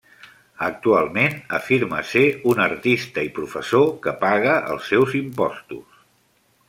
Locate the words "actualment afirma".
0.67-1.99